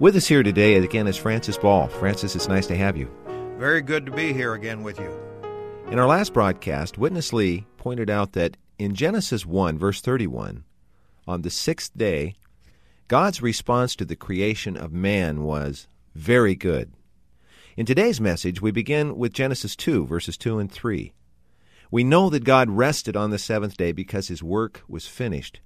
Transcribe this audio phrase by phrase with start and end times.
[0.00, 1.86] With us here today again is Francis Ball.
[1.86, 3.08] Francis, it's nice to have you.
[3.58, 5.08] Very good to be here again with you.
[5.88, 10.64] In our last broadcast, Witness Lee pointed out that in Genesis 1, verse 31,
[11.28, 12.34] on the sixth day,
[13.06, 16.92] God's response to the creation of man was very good.
[17.76, 21.12] In today's message, we begin with Genesis 2, verses 2 and 3.
[21.92, 25.60] We know that God rested on the seventh day because his work was finished.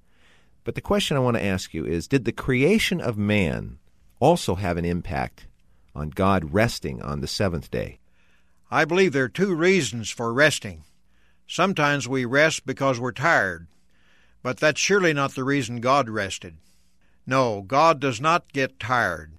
[0.64, 3.78] But the question I want to ask you is Did the creation of man
[4.20, 5.46] also have an impact
[5.94, 7.98] on God resting on the seventh day?
[8.70, 10.84] I believe there are two reasons for resting.
[11.46, 13.66] Sometimes we rest because we're tired,
[14.42, 16.56] but that's surely not the reason God rested.
[17.26, 19.32] No, God does not get tired.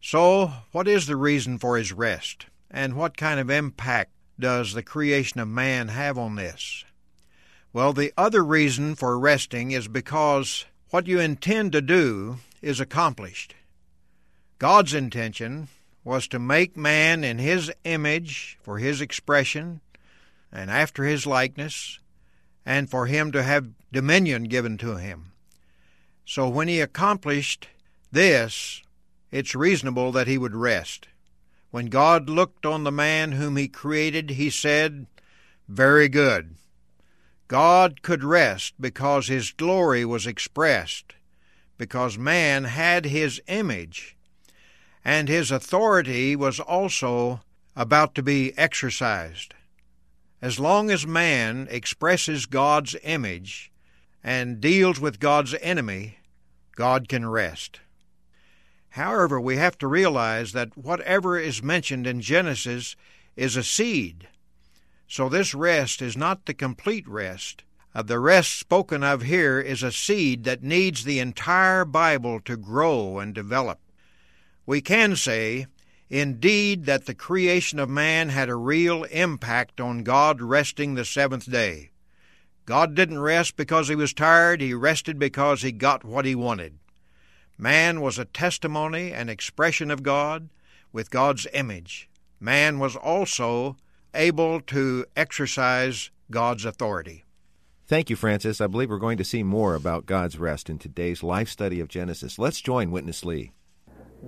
[0.00, 2.46] So, what is the reason for his rest?
[2.70, 6.84] And what kind of impact does the creation of man have on this?
[7.72, 13.54] Well, the other reason for resting is because what you intend to do is accomplished.
[14.62, 15.66] God's intention
[16.04, 19.80] was to make man in his image for his expression
[20.52, 21.98] and after his likeness,
[22.64, 25.32] and for him to have dominion given to him.
[26.24, 27.70] So when he accomplished
[28.12, 28.84] this,
[29.32, 31.08] it's reasonable that he would rest.
[31.72, 35.08] When God looked on the man whom he created, he said,
[35.66, 36.54] Very good.
[37.48, 41.14] God could rest because his glory was expressed,
[41.78, 44.14] because man had his image,
[45.04, 47.40] and his authority was also
[47.74, 49.54] about to be exercised.
[50.40, 53.70] As long as man expresses God's image
[54.22, 56.18] and deals with God's enemy,
[56.74, 57.80] God can rest.
[58.90, 62.94] However, we have to realize that whatever is mentioned in Genesis
[63.36, 64.28] is a seed.
[65.08, 67.64] So this rest is not the complete rest.
[67.94, 72.56] Uh, the rest spoken of here is a seed that needs the entire Bible to
[72.56, 73.78] grow and develop.
[74.66, 75.66] We can say,
[76.08, 81.50] indeed, that the creation of man had a real impact on God resting the seventh
[81.50, 81.90] day.
[82.64, 86.78] God didn't rest because he was tired, he rested because he got what he wanted.
[87.58, 90.48] Man was a testimony and expression of God
[90.92, 92.08] with God's image.
[92.40, 93.76] Man was also
[94.14, 97.24] able to exercise God's authority.
[97.86, 98.60] Thank you, Francis.
[98.60, 101.88] I believe we're going to see more about God's rest in today's life study of
[101.88, 102.38] Genesis.
[102.38, 103.52] Let's join Witness Lee.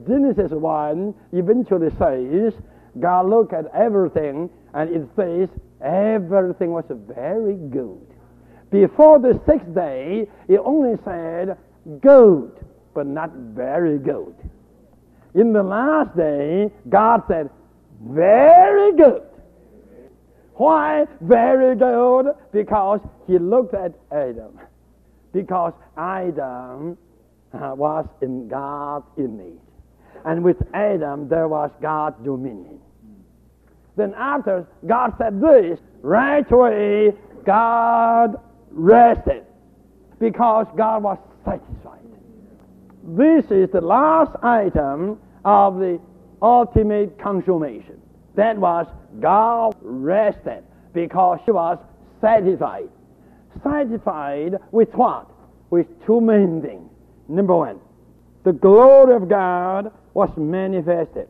[0.06, 2.53] Genesis 1 eventually says,
[3.00, 5.49] God looked at everything and it says
[5.81, 8.06] everything was very good.
[8.71, 11.56] Before the sixth day, it only said
[12.00, 12.53] good,
[12.93, 14.34] but not very good.
[15.34, 17.50] In the last day, God said
[18.03, 19.22] very good.
[20.55, 22.26] Why very good?
[22.53, 24.61] Because he looked at Adam.
[25.32, 26.97] Because Adam
[27.53, 29.63] uh, was in God's image
[30.24, 32.80] and with Adam there was God's dominion.
[33.96, 37.12] Then after God said this, right away
[37.44, 38.40] God
[38.70, 39.44] rested
[40.18, 42.00] because God was satisfied.
[43.04, 46.00] This is the last item of the
[46.40, 48.00] ultimate consummation.
[48.34, 48.87] That was
[49.20, 51.78] God rested because he was
[52.20, 52.88] satisfied.
[53.62, 55.31] Satisfied with what?
[55.70, 56.90] With two main things.
[57.28, 57.81] Number one,
[58.44, 61.29] the glory of God was manifested.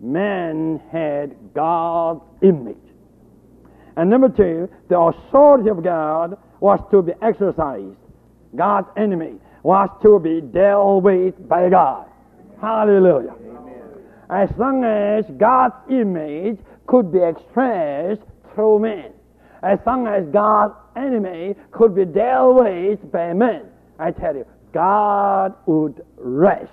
[0.00, 2.76] Man had God's image.
[3.96, 7.96] And number two, the authority of God was to be exercised.
[8.56, 12.06] God's enemy was to be dealt with by God.
[12.60, 13.34] Hallelujah.
[13.40, 13.82] Amen.
[14.30, 18.22] As long as God's image could be expressed
[18.54, 19.12] through man,
[19.62, 23.66] as long as God's enemy could be dealt with by man,
[23.98, 26.72] I tell you, God would rest.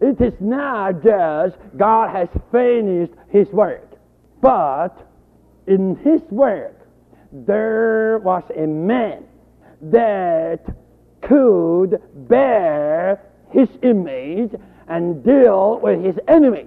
[0.00, 3.88] It is not just God has finished His work,
[4.42, 4.90] but
[5.66, 6.86] in His work
[7.32, 9.24] there was a man
[9.80, 10.60] that
[11.22, 14.54] could bear His image
[14.88, 16.66] and deal with His enemy.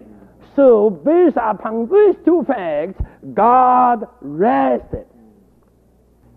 [0.56, 3.00] So, based upon these two facts,
[3.36, 5.06] God rested.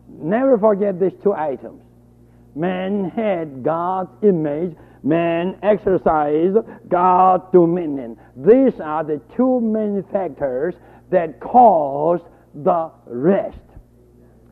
[0.08, 1.80] Never forget these two items.
[2.54, 6.56] Man had God's image man exercised
[6.88, 8.16] God's dominion.
[8.36, 10.74] These are the two main factors
[11.10, 12.20] that cause
[12.54, 13.56] the rest.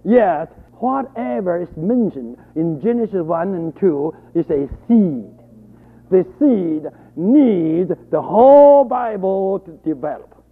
[0.04, 5.34] Yet, whatever is mentioned in Genesis 1 and 2 is a seed.
[6.10, 10.42] The seed needs the whole Bible to develop.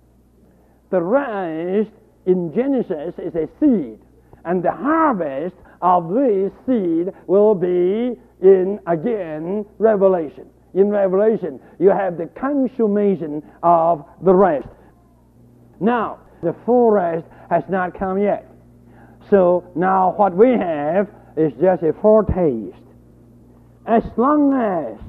[0.90, 1.90] The rest
[2.26, 3.98] in Genesis is a seed,
[4.44, 10.46] and the harvest of this seed will be in again Revelation.
[10.74, 14.68] In Revelation, you have the consummation of the rest.
[15.80, 18.50] Now, the full rest has not come yet.
[19.30, 22.76] So now what we have is just a foretaste.
[23.86, 25.00] As long as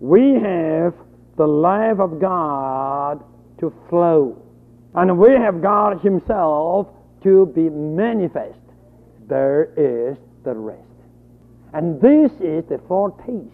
[0.00, 0.94] we have
[1.36, 3.22] the life of God
[3.60, 4.42] to flow,
[4.94, 6.88] and we have God Himself
[7.22, 8.58] to be manifest,
[9.28, 10.82] there is the rest.
[11.72, 13.52] And this is the foretaste.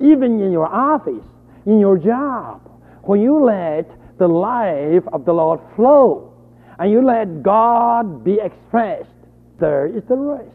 [0.00, 1.24] Even in your office,
[1.64, 2.60] in your job,
[3.02, 6.32] when you let the life of the Lord flow,
[6.78, 9.08] and you let God be expressed,
[9.58, 10.50] there is the rest.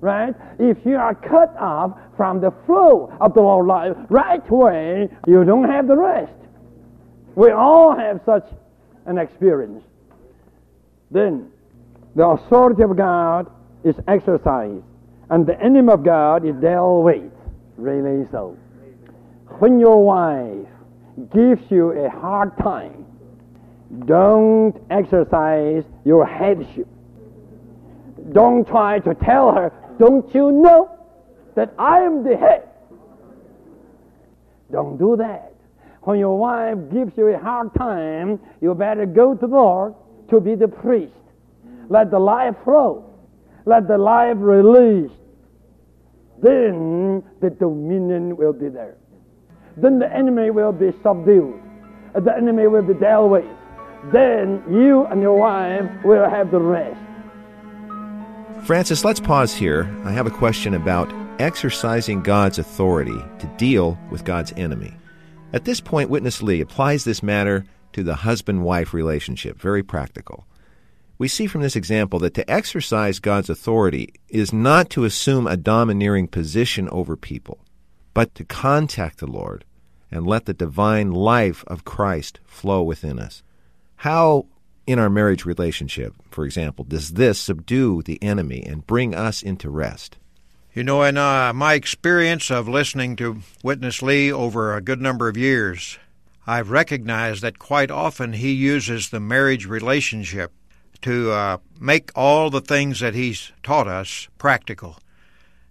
[0.00, 0.34] Right?
[0.58, 5.44] If you are cut off from the flow of the Lord's life right away, you
[5.44, 6.32] don't have the rest.
[7.34, 8.46] We all have such
[9.06, 9.82] an experience.
[11.10, 11.50] Then,
[12.14, 13.50] the authority of God
[13.84, 14.82] is exercised,
[15.30, 17.30] and the enemy of God is dealt with.
[17.76, 18.56] Really so.
[19.58, 20.66] When your wife
[21.32, 23.04] gives you a hard time,
[24.06, 26.88] don't exercise your headship.
[28.32, 30.98] Don't try to tell her, don't you know
[31.54, 32.68] that I am the head?
[34.72, 35.52] Don't do that.
[36.02, 39.94] When your wife gives you a hard time, you better go to the Lord
[40.30, 41.12] to be the priest.
[41.88, 43.13] Let the life flow.
[43.66, 45.10] Let the life release.
[46.42, 48.96] Then the dominion will be there.
[49.76, 51.60] Then the enemy will be subdued.
[52.14, 53.44] The enemy will be dealt with.
[54.12, 57.00] Then you and your wife will have the rest.
[58.66, 59.90] Francis, let's pause here.
[60.04, 64.94] I have a question about exercising God's authority to deal with God's enemy.
[65.52, 70.46] At this point, Witness Lee applies this matter to the husband wife relationship, very practical.
[71.16, 75.56] We see from this example that to exercise God's authority is not to assume a
[75.56, 77.58] domineering position over people,
[78.14, 79.64] but to contact the Lord
[80.10, 83.42] and let the divine life of Christ flow within us.
[83.96, 84.46] How,
[84.86, 89.70] in our marriage relationship, for example, does this subdue the enemy and bring us into
[89.70, 90.18] rest?
[90.74, 95.28] You know, in uh, my experience of listening to Witness Lee over a good number
[95.28, 95.96] of years,
[96.44, 100.52] I've recognized that quite often he uses the marriage relationship
[101.04, 104.96] to uh, make all the things that he's taught us practical.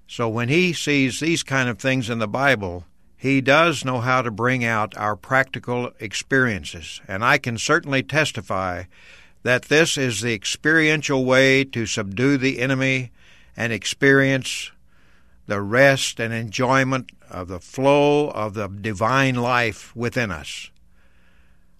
[0.07, 2.85] So when he sees these kind of things in the Bible,
[3.17, 7.01] he does know how to bring out our practical experiences.
[7.07, 8.83] And I can certainly testify
[9.41, 13.11] that this is the experiential way to subdue the enemy
[13.57, 14.71] and experience
[15.47, 20.69] the rest and enjoyment of the flow of the divine life within us.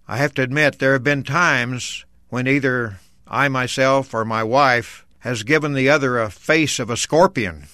[0.07, 2.98] I have to admit, there have been times when either
[3.33, 7.65] I myself or my wife has given the other a face of a scorpion,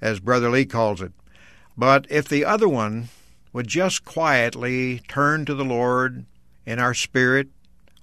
[0.00, 1.10] as Brother Lee calls it.
[1.76, 3.08] But if the other one
[3.52, 6.24] would just quietly turn to the Lord
[6.64, 7.48] in our spirit,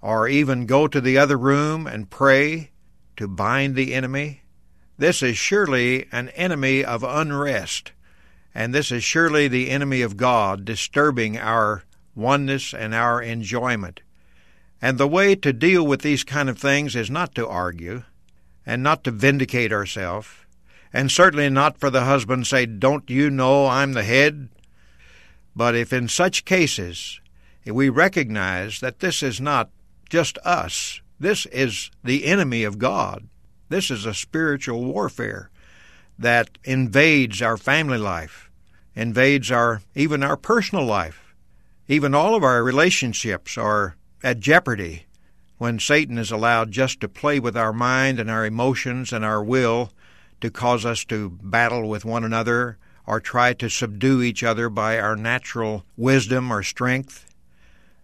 [0.01, 2.71] or even go to the other room and pray
[3.15, 4.41] to bind the enemy,
[4.97, 7.93] this is surely an enemy of unrest,
[8.53, 14.01] and this is surely the enemy of God disturbing our oneness and our enjoyment.
[14.81, 18.03] And the way to deal with these kind of things is not to argue
[18.65, 20.27] and not to vindicate ourselves,
[20.93, 24.49] and certainly not for the husband say, Don't you know I'm the head?
[25.55, 27.19] But if in such cases
[27.65, 29.69] we recognize that this is not
[30.09, 33.27] just us, this is the enemy of God,
[33.67, 35.49] this is a spiritual warfare
[36.17, 38.49] that invades our family life,
[38.95, 41.35] invades our even our personal life.
[41.87, 45.05] Even all of our relationships are at jeopardy
[45.57, 49.43] when Satan is allowed just to play with our mind and our emotions and our
[49.43, 49.91] will
[50.41, 54.99] to cause us to battle with one another or try to subdue each other by
[54.99, 57.25] our natural wisdom or strength.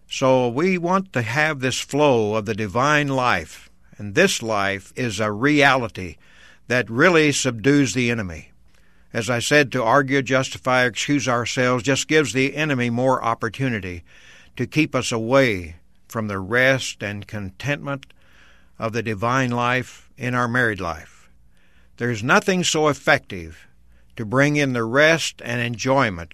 [0.08, 5.18] So we want to have this flow of the divine life, and this life is
[5.18, 6.16] a reality
[6.68, 8.50] that really subdues the enemy.
[9.12, 14.04] As I said, to argue, justify, excuse ourselves just gives the enemy more opportunity
[14.56, 15.76] to keep us away
[16.16, 18.06] from the rest and contentment
[18.78, 21.28] of the divine life in our married life.
[21.98, 23.66] There's nothing so effective
[24.16, 26.32] to bring in the rest and enjoyment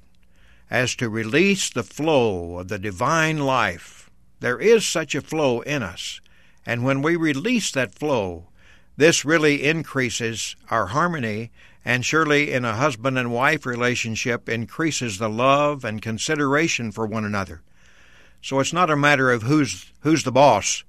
[0.70, 4.08] as to release the flow of the divine life.
[4.38, 6.20] There is such a flow in us,
[6.64, 8.50] and when we release that flow,
[8.96, 11.50] this really increases our harmony
[11.84, 17.24] and surely in a husband and wife relationship increases the love and consideration for one
[17.24, 17.62] another.
[18.42, 20.84] So it's not a matter of who's who's the boss.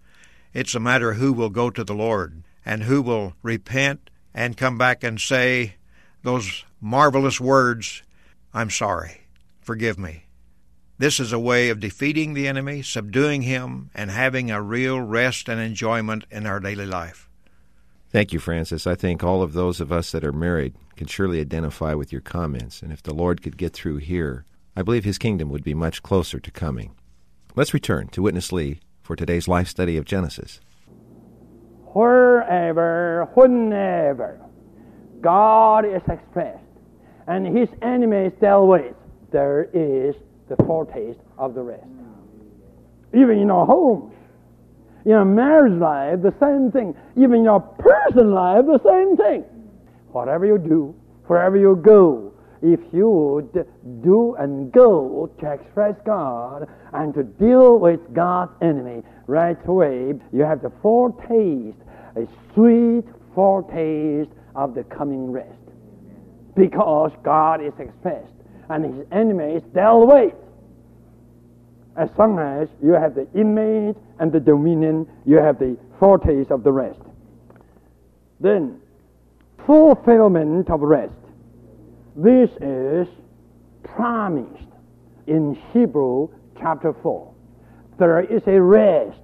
[0.54, 4.58] It's a matter of who will go to the Lord and who will repent and
[4.58, 5.76] come back and say
[6.24, 8.02] those marvelous words,
[8.54, 9.22] I'm sorry.
[9.62, 10.26] Forgive me.
[10.98, 15.50] This is a way of defeating the enemy, subduing him, and having a real rest
[15.50, 17.30] and enjoyment in our daily life.
[18.10, 18.86] Thank you, Francis.
[18.86, 22.22] I think all of those of us that are married can surely identify with your
[22.22, 24.46] comments, and if the Lord could get through here,
[24.76, 26.96] I believe his kingdom would be much closer to coming.
[27.56, 30.60] Let's return to Witness Lee for today's life study of Genesis.
[31.94, 34.42] Wherever, whenever
[35.22, 36.64] God is expressed
[37.28, 38.96] and his enemies dealt with,
[39.32, 40.16] there is
[40.50, 41.86] the foretaste of the rest.
[43.14, 44.16] Even in our homes,
[45.06, 46.96] in your marriage life, the same thing.
[47.16, 49.44] Even in your personal life, the same thing.
[50.12, 50.96] Whatever you do,
[51.28, 52.33] wherever you go,
[52.64, 53.68] if you would
[54.02, 60.44] do and go to express God and to deal with God's enemy right away, you
[60.44, 61.78] have the foretaste,
[62.16, 63.04] a sweet
[63.36, 65.60] foretaste of the coming rest.
[66.56, 68.32] Because God is expressed
[68.70, 70.34] and his enemies dealt with
[71.96, 76.64] as long as you have the image and the dominion, you have the foretaste of
[76.64, 77.00] the rest.
[78.40, 78.82] Then,
[79.66, 81.14] fulfillment of rest.
[82.16, 83.08] This is
[83.82, 84.70] promised
[85.26, 86.30] in Hebrew
[86.60, 87.34] chapter 4.
[87.98, 89.18] There is a rest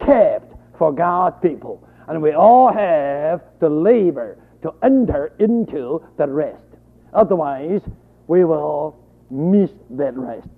[0.00, 6.64] kept for God's people, and we all have to labor to enter into that rest.
[7.12, 7.82] Otherwise,
[8.28, 8.96] we will
[9.30, 10.48] miss that rest.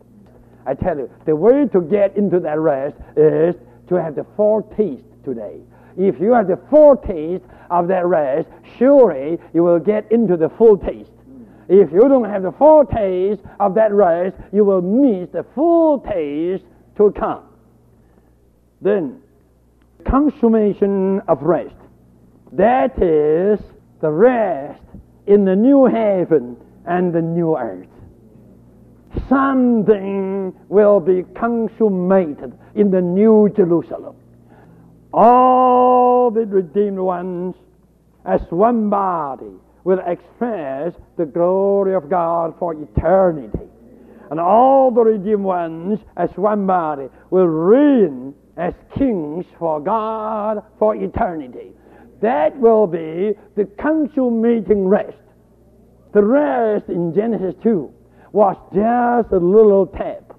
[0.65, 3.57] I tell you, the way to get into that rest is
[3.89, 5.59] to have the foretaste today.
[5.97, 10.79] If you have the foretaste of that rest, surely you will get into the full
[10.79, 11.11] taste.
[11.69, 16.65] If you don't have the foretaste of that rest, you will miss the full taste
[16.97, 17.45] to come.
[18.81, 19.23] Then,
[20.05, 21.77] consummation of rest.
[22.53, 23.61] That is
[24.01, 24.83] the rest
[25.27, 27.87] in the new heaven and the new earth
[29.29, 34.17] something will be consummated in the New Jerusalem.
[35.13, 37.55] All the redeemed ones,
[38.25, 39.53] as one body,
[39.85, 43.59] will express the glory of God for eternity.
[44.31, 50.95] And all the redeemed ones, as one body, will reign as kings for God for
[50.95, 51.73] eternity.
[52.21, 55.19] That will be the consummating rest.
[56.13, 57.93] The rest in Genesis 2
[58.33, 60.33] was just a little tap.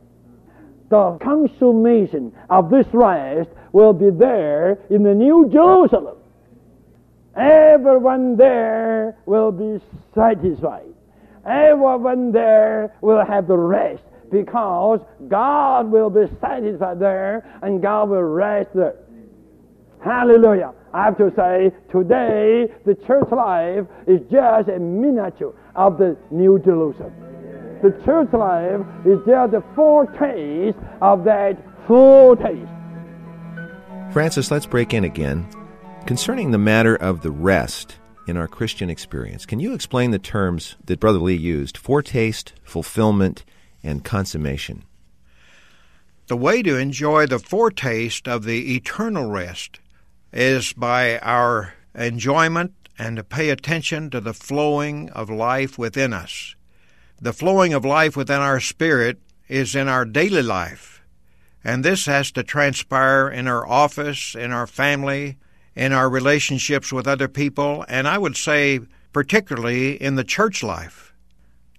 [0.90, 6.18] The consummation of this rest will be there in the New Jerusalem.
[7.36, 10.94] Everyone there will be satisfied.
[11.46, 18.22] Everyone there will have the rest because God will be satisfied there and God will
[18.22, 18.96] rest there.
[20.04, 20.74] Hallelujah.
[20.94, 26.60] I have to say, today the church life is just a miniature of the New
[26.60, 27.13] Jerusalem
[27.84, 32.72] the church life is just a foretaste of that full taste.
[34.13, 35.46] Francis, let's break in again.
[36.05, 37.95] Concerning the matter of the rest
[38.27, 43.45] in our Christian experience, can you explain the terms that Brother Lee used foretaste, fulfillment,
[43.81, 44.83] and consummation?
[46.27, 49.79] The way to enjoy the foretaste of the eternal rest
[50.33, 56.55] is by our enjoyment and to pay attention to the flowing of life within us.
[57.22, 61.01] The flowing of life within our spirit is in our daily life.
[61.63, 65.38] And this has to transpire in our office, in our family,
[65.75, 68.80] in our relationships with other people, and I would say
[69.12, 71.13] particularly in the church life.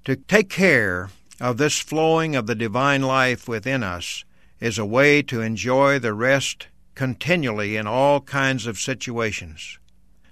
[0.04, 1.10] To take care
[1.40, 4.24] of this flowing of the divine life within us
[4.60, 9.78] is a way to enjoy the rest continually in all kinds of situations.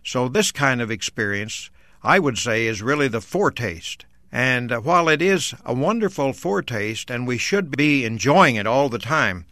[0.04, 1.70] So, this kind of experience,
[2.02, 7.26] I would say, is really the foretaste and while it is a wonderful foretaste, and
[7.26, 9.44] we should be enjoying it all the time,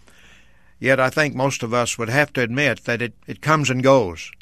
[0.80, 3.82] yet I think most of us would have to admit that it, it comes and
[3.82, 4.32] goes.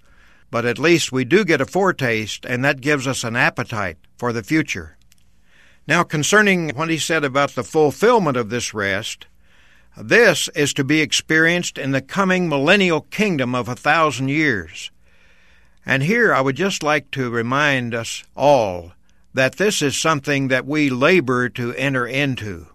[0.51, 4.33] But at least we do get a foretaste, and that gives us an appetite for
[4.33, 4.97] the future.
[5.87, 9.27] Now, concerning what he said about the fulfillment of this rest,
[9.97, 14.91] this is to be experienced in the coming millennial kingdom of a thousand years.
[15.85, 18.93] And here I would just like to remind us all
[19.35, 22.67] that this is something that we labor to enter into.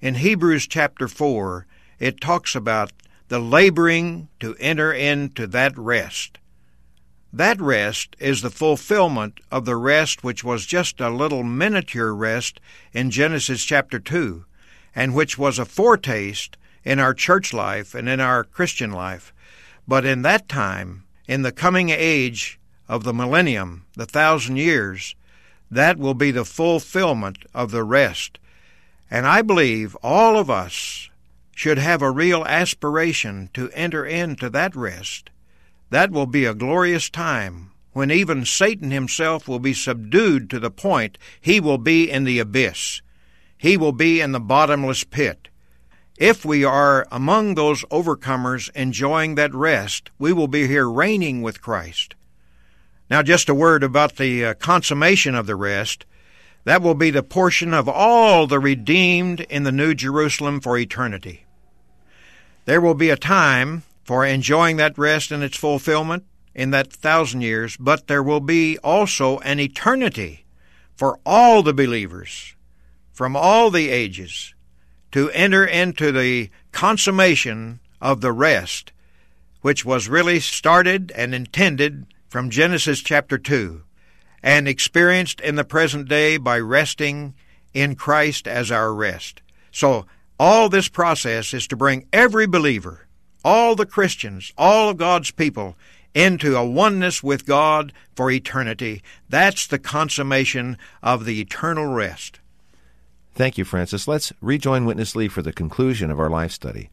[0.00, 1.66] In Hebrews chapter 4,
[1.98, 2.92] it talks about
[3.28, 6.38] the laboring to enter into that rest.
[7.32, 12.60] That rest is the fulfillment of the rest which was just a little miniature rest
[12.92, 14.44] in Genesis chapter 2,
[14.94, 19.32] and which was a foretaste in our church life and in our Christian life.
[19.88, 25.16] But in that time, in the coming age of the millennium, the thousand years,
[25.70, 28.38] that will be the fulfillment of the rest.
[29.10, 31.10] And I believe all of us
[31.54, 35.30] should have a real aspiration to enter into that rest
[35.94, 40.70] that will be a glorious time when even Satan himself will be subdued to the
[40.70, 43.00] point he will be in the abyss.
[43.56, 45.48] He will be in the bottomless pit.
[46.18, 51.62] If we are among those overcomers enjoying that rest, we will be here reigning with
[51.62, 52.16] Christ.
[53.08, 56.06] Now, just a word about the uh, consummation of the rest.
[56.64, 61.43] That will be the portion of all the redeemed in the New Jerusalem for eternity.
[62.64, 67.42] There will be a time for enjoying that rest and its fulfillment in that thousand
[67.42, 70.44] years, but there will be also an eternity
[70.96, 72.54] for all the believers
[73.12, 74.54] from all the ages
[75.12, 78.92] to enter into the consummation of the rest,
[79.60, 83.82] which was really started and intended from Genesis chapter 2
[84.42, 87.34] and experienced in the present day by resting
[87.72, 89.40] in Christ as our rest.
[89.70, 90.06] So,
[90.38, 93.04] all this process is to bring every believer
[93.44, 95.76] all the Christians, all of God's people,
[96.14, 99.02] into a oneness with God for eternity.
[99.28, 102.40] That's the consummation of the eternal rest.
[103.34, 104.08] Thank you, Francis.
[104.08, 106.90] Let's rejoin Witness Lee for the conclusion of our life study.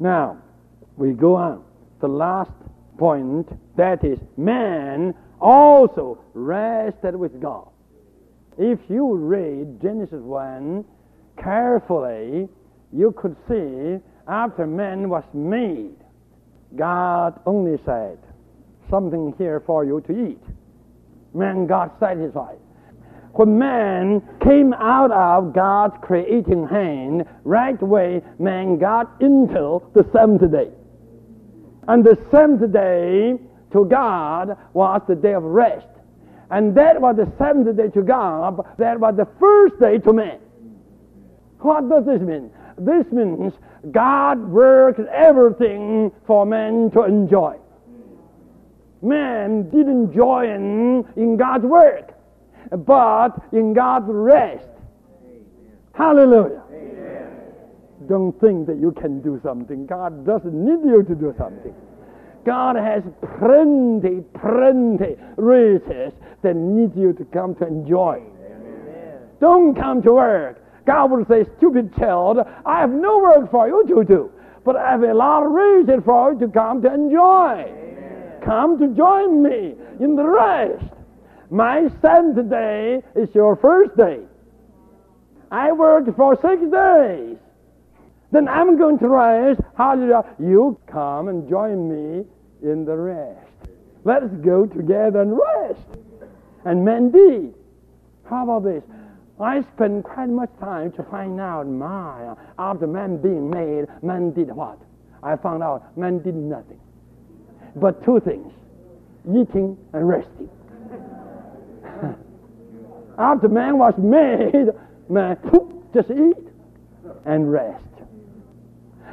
[0.00, 0.38] Now,
[0.96, 1.64] we go on.
[2.00, 2.50] The last
[2.98, 7.68] point that is, man also rested with God.
[8.58, 10.84] If you read Genesis 1
[11.36, 12.48] carefully,
[12.92, 15.96] you could see after man was made,
[16.76, 18.18] God only said,
[18.90, 20.42] Something here for you to eat.
[21.34, 22.58] Man got satisfied.
[23.34, 30.50] When man came out of God's creating hand, right away, man got into the seventh
[30.52, 30.70] day.
[31.88, 33.38] And the seventh day
[33.72, 35.86] to God was the day of rest.
[36.50, 38.60] And that was the seventh day to God.
[38.76, 40.38] That was the first day to man.
[41.62, 42.50] What does this mean?
[42.78, 43.52] This means
[43.90, 47.56] God works everything for man to enjoy.
[49.00, 52.14] Man didn't join in God's work,
[52.70, 54.68] but in God's rest.
[55.94, 56.62] Hallelujah.
[56.72, 57.28] Amen.
[58.08, 59.86] Don't think that you can do something.
[59.86, 61.74] God doesn't need you to do something.
[62.44, 63.02] God has
[63.38, 68.22] plenty, plenty riches that need you to come to enjoy.
[68.44, 69.18] Amen.
[69.40, 73.84] Don't come to work God will say, Stupid child, I have no work for you
[73.88, 74.32] to do,
[74.64, 77.64] but I have a lot of reason for you to come to enjoy.
[77.66, 78.40] Amen.
[78.44, 80.84] Come to join me in the rest.
[81.50, 84.20] My seventh day is your first day.
[85.50, 87.36] I worked for six days.
[88.30, 89.60] Then I'm going to rest.
[89.76, 90.24] Hallelujah.
[90.38, 92.24] You come and join me
[92.62, 93.50] in the rest.
[94.04, 95.86] Let us go together and rest.
[96.64, 97.54] And men did.
[98.24, 98.82] How about this?
[99.42, 104.52] I spent quite much time to find out my after man being made, man did
[104.52, 104.78] what?
[105.22, 106.80] I found out man did nothing.
[107.76, 108.52] But two things
[109.28, 110.48] eating and resting.
[113.18, 114.68] after man was made,
[115.08, 115.36] man
[115.94, 116.48] just eat
[117.26, 117.84] and rest.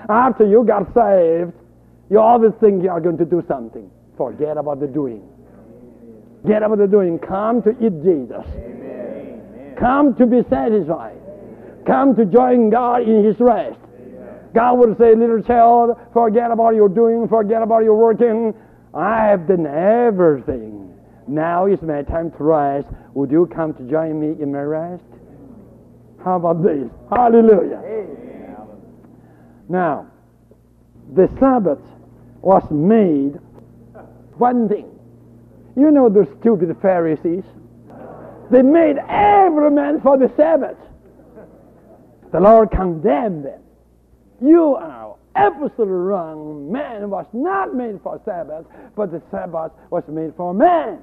[0.10, 1.54] After you got saved,
[2.10, 3.90] you always think you are going to do something.
[4.18, 5.28] Forget about the doing.
[6.48, 7.20] Get about the doing.
[7.20, 8.46] Come to eat Jesus.
[9.80, 11.18] Come to be satisfied.
[11.88, 13.80] Come to join God in His rest.
[14.54, 18.54] God would say, little child, forget about your doing, forget about your working.
[18.94, 20.94] I have done everything.
[21.28, 22.88] Now is my time to rest.
[23.14, 25.04] Would you come to join me in my rest?
[26.24, 26.90] How about this?
[27.10, 27.82] Hallelujah.
[29.70, 30.08] Now,
[31.14, 31.80] the Sabbath
[32.42, 33.40] was made
[34.38, 34.90] one thing.
[35.78, 37.44] You know the stupid Pharisees?
[38.52, 40.78] They made every man for the Sabbath.
[42.32, 43.62] The Lord condemned them.
[44.42, 46.72] You are absolutely wrong.
[46.72, 51.00] Man was not made for Sabbath, but the Sabbath was made for man.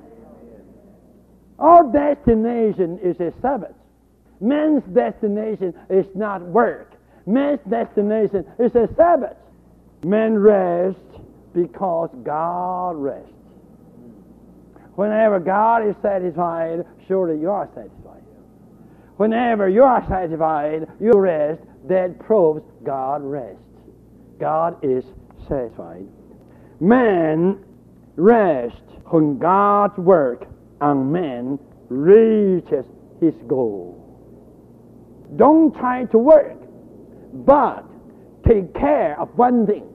[1.58, 3.74] Our destination is a Sabbath.
[4.40, 6.92] Man's destination is not work.
[7.26, 9.36] Man's destination is a Sabbath.
[10.04, 11.00] Man rests
[11.54, 13.32] because God rests.
[14.96, 18.22] Whenever God is satisfied, surely you are satisfied.
[19.16, 21.62] Whenever you are satisfied, you rest.
[21.88, 23.62] That proves God rests.
[24.40, 25.04] God is
[25.48, 26.06] satisfied.
[26.80, 27.64] Man
[28.16, 28.80] rests
[29.10, 30.46] when God's work
[30.80, 32.84] on man reaches
[33.20, 34.02] his goal.
[35.36, 36.58] Don't try to work,
[37.32, 37.84] but
[38.46, 39.86] take care of one thing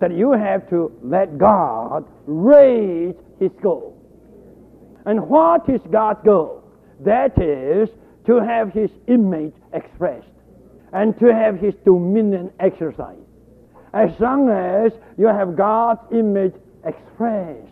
[0.00, 3.99] that you have to let God reach his goal.
[5.06, 6.62] And what is God's goal?
[7.00, 7.88] That is
[8.26, 10.26] to have his image expressed
[10.92, 13.20] and to have his dominion exercised.
[13.92, 17.66] As long as you have God's image expressed,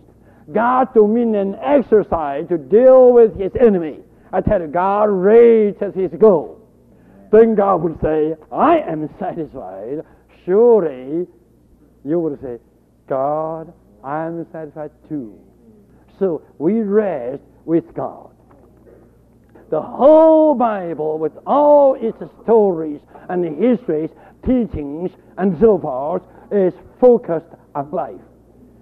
[0.52, 4.00] God's dominion exercised to deal with his enemy,
[4.32, 6.60] I tell you, God reaches his goal.
[7.30, 10.02] Then God would say, I am satisfied.
[10.44, 11.26] Surely
[12.04, 12.58] you would say,
[13.08, 15.38] God, I am satisfied too.
[16.18, 18.30] So we rest with God.
[19.70, 24.10] The whole Bible, with all its stories and histories,
[24.46, 28.20] teachings, and so forth, is focused on life.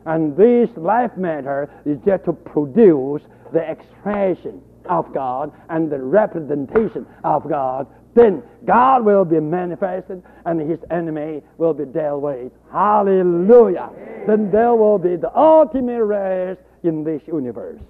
[0.06, 3.22] And this life matter is just to produce
[3.52, 7.88] the expression of God and the representation of God.
[8.14, 12.52] Then God will be manifested and his enemy will be dealt with.
[12.72, 13.90] Hallelujah.
[14.26, 17.80] Then there will be the ultimate rest in this universe.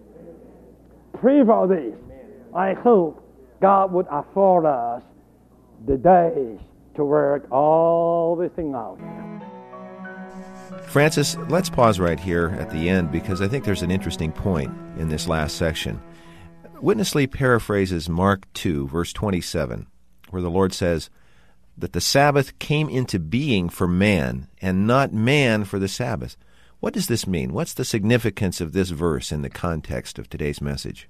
[1.15, 1.95] Pray for this.
[2.55, 3.23] I hope
[3.61, 5.03] God would afford us
[5.87, 6.59] the days
[6.95, 8.99] to work all this thing out.
[10.87, 14.73] Francis, let's pause right here at the end because I think there's an interesting point
[14.99, 16.01] in this last section.
[16.81, 19.87] Witness Lee paraphrases Mark 2, verse 27,
[20.31, 21.11] where the Lord says
[21.77, 26.37] that the Sabbath came into being for man and not man for the Sabbath.
[26.87, 27.53] What does this mean?
[27.53, 31.09] What's the significance of this verse in the context of today's message?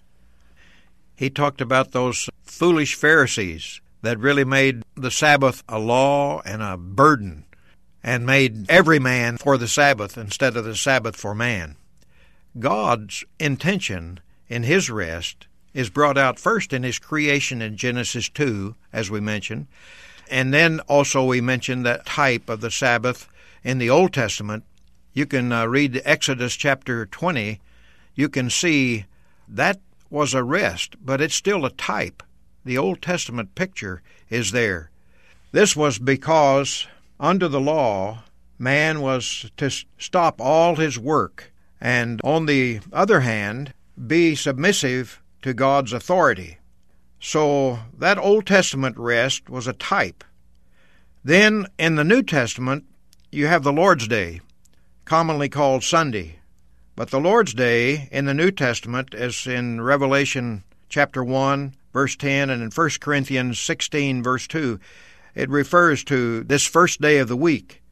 [1.15, 6.79] He talked about those foolish Pharisees that really made the Sabbath a law and a
[6.79, 7.45] burden
[8.03, 11.77] and made every man for the Sabbath instead of the Sabbath for man.
[12.59, 18.75] God's intention in His rest is brought out first in His creation in Genesis 2,
[18.95, 19.67] as we mentioned,
[20.31, 23.29] and then also we mentioned that type of the Sabbath
[23.63, 24.65] in the Old Testament.
[25.17, 27.59] You can uh, read Exodus chapter 20.
[28.15, 29.07] You can see
[29.49, 32.23] that was a rest, but it's still a type.
[32.67, 34.91] The Old Testament picture is there.
[35.53, 36.87] This was because
[37.19, 38.25] under the law,
[38.59, 41.51] man was to stop all his work
[41.81, 43.73] and, on the other hand,
[44.07, 46.59] be submissive to God's authority.
[47.21, 50.25] So that Old Testament rest was a type.
[51.25, 52.85] Then in the New Testament,
[53.33, 54.41] you have the Lord's Day,
[55.07, 56.41] commonly called Sunday.
[56.97, 62.51] But the Lord's Day in the New Testament, as in Revelation chapter 1, verse 10,
[62.51, 64.81] and in 1 Corinthians 16, verse 2,
[65.35, 67.83] it refers to this first day of the week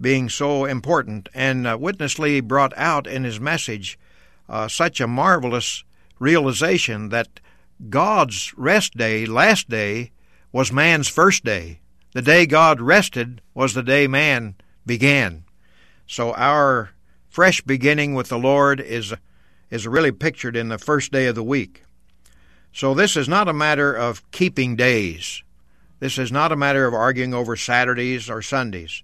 [0.00, 1.28] being so important.
[1.32, 3.98] And uh, Witness Lee brought out in his message
[4.48, 5.84] uh, such a marvelous
[6.18, 7.40] realization that
[7.88, 10.12] God's rest day, last day,
[10.52, 11.80] was man's first day.
[12.12, 15.44] The day God rested was the day man began.
[16.08, 16.90] So our
[17.28, 19.14] fresh beginning with the Lord is
[19.70, 21.82] is really pictured in the first day of the week.
[22.72, 25.42] So this is not a matter of keeping days.
[26.00, 29.02] This is not a matter of arguing over Saturdays or Sundays.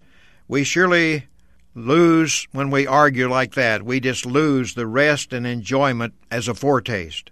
[0.49, 1.27] We surely
[1.75, 3.83] lose when we argue like that.
[3.83, 7.31] We just lose the rest and enjoyment as a foretaste.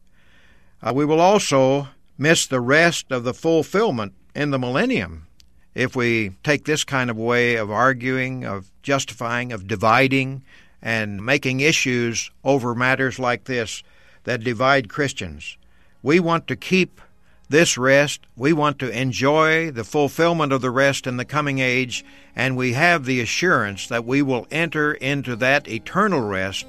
[0.82, 5.28] Uh, we will also miss the rest of the fulfillment in the millennium
[5.74, 10.42] if we take this kind of way of arguing, of justifying, of dividing,
[10.82, 13.82] and making issues over matters like this
[14.24, 15.56] that divide Christians.
[16.02, 17.00] We want to keep
[17.48, 18.20] this rest.
[18.36, 22.04] We want to enjoy the fulfillment of the rest in the coming age,
[22.34, 26.66] and we have the assurance that we will enter into that eternal rest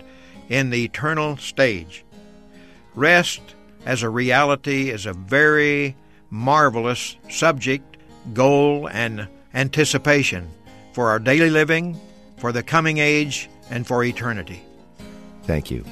[0.49, 2.05] in the eternal stage.
[2.95, 3.41] Rest
[3.85, 5.95] as a reality is a very
[6.29, 7.92] marvelous subject,
[8.33, 10.49] goal, and anticipation
[10.93, 11.99] for our daily living,
[12.37, 14.61] for the coming age, and for eternity.
[15.43, 15.83] Thank you.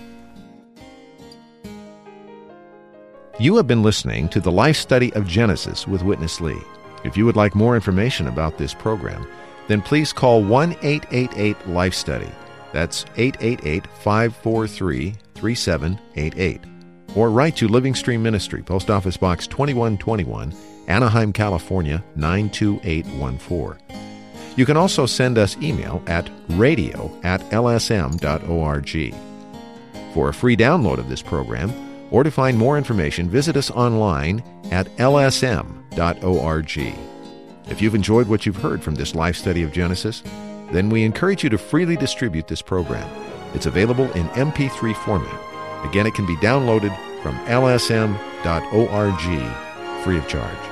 [3.40, 6.62] You have been listening to the Life Study of Genesis with Witness Lee.
[7.04, 9.28] If you would like more information about this program,
[9.68, 12.30] then please call 1 888 Life Study.
[12.72, 16.71] That's 888 543 3788.
[17.16, 20.54] Or write to Living Stream Ministry, Post Office Box 2121,
[20.88, 23.78] Anaheim, California 92814.
[24.56, 29.16] You can also send us email at radio at lsm.org.
[30.14, 31.72] For a free download of this program,
[32.12, 36.78] or to find more information, visit us online at lsm.org.
[37.70, 40.24] If you've enjoyed what you've heard from this life study of Genesis,
[40.72, 43.10] then we encourage you to freely distribute this program.
[43.54, 45.51] It's available in MP3 format.
[45.84, 48.04] Again, it can be downloaded from lsm.org
[50.04, 50.71] free of charge.